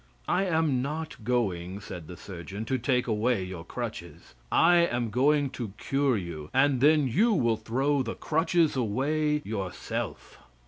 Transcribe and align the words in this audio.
"I 0.27 0.45
am 0.45 0.81
not 0.81 1.23
going," 1.23 1.79
said 1.79 2.07
the 2.07 2.17
surgeon, 2.17 2.65
"to 2.65 2.79
take 2.79 3.05
away 3.05 3.43
your 3.43 3.63
crutches. 3.63 4.33
I 4.51 4.77
am 4.77 5.11
going 5.11 5.51
to 5.51 5.73
cure 5.77 6.17
you, 6.17 6.49
and 6.55 6.81
then 6.81 7.07
you 7.07 7.33
will 7.33 7.55
throw 7.57 8.01
the 8.01 8.15
crutches 8.15 8.75
away 8.75 9.43
yourself." 9.45 10.39